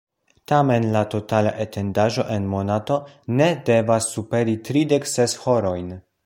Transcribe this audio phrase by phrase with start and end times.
[0.51, 2.97] Tamen la totala etendaĵo en monato
[3.43, 5.95] ne devas superi tridek ses horojn.